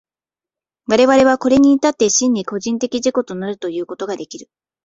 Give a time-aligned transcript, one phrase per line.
[0.87, 4.49] 我々はこれに至って真に個人的自己となるということができる。